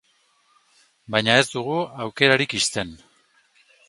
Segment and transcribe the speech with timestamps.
[1.15, 2.95] Baina ez dugu aukerarik ixten.